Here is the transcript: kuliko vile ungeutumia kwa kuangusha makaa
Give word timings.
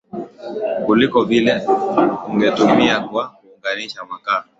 kuliko 0.85 1.23
vile 1.23 1.67
ungeutumia 2.27 2.99
kwa 2.99 3.29
kuangusha 3.61 4.05
makaa 4.05 4.43